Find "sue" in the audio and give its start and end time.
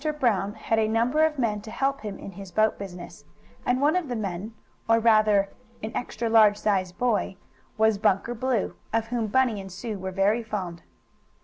9.71-9.99